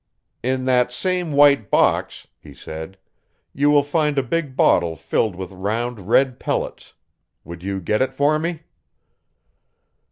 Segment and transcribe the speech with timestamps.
[0.41, 2.97] "In that same white box," he said,
[3.53, 6.95] "you will find a big bottle filled with round red pellets.
[7.43, 8.63] Would you get it for me?"